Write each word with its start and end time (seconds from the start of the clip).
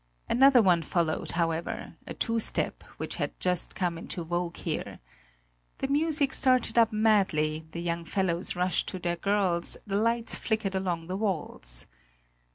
Another 0.27 0.63
one 0.63 0.81
followed, 0.81 1.33
however, 1.33 1.93
a 2.07 2.15
two 2.15 2.39
step 2.39 2.81
which 2.97 3.17
had 3.17 3.39
just 3.39 3.75
come 3.75 3.99
into 3.99 4.23
vogue 4.23 4.57
here. 4.57 4.97
The 5.77 5.89
music 5.89 6.33
started 6.33 6.75
up 6.75 6.91
madly, 6.91 7.67
the 7.71 7.83
young 7.83 8.05
fellows 8.05 8.55
rushed 8.55 8.87
to 8.87 8.97
their 8.97 9.17
girls, 9.17 9.77
the 9.85 9.97
lights 9.97 10.33
flickered 10.33 10.73
along 10.73 11.05
the 11.05 11.17
walls. 11.17 11.85